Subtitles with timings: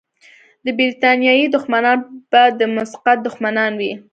[0.65, 1.97] د برتانیې دښمنان
[2.31, 3.91] به د مسقط دښمنان وي.